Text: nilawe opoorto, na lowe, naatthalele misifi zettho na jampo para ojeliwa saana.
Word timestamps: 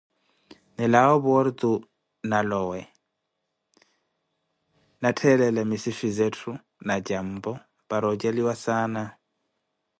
nilawe 0.75 1.11
opoorto, 1.17 1.71
na 2.29 2.39
lowe, 2.49 2.81
naatthalele 5.01 5.61
misifi 5.69 6.07
zettho 6.17 6.51
na 6.87 6.95
jampo 7.07 7.51
para 7.89 8.05
ojeliwa 8.13 8.53
saana. 8.63 9.03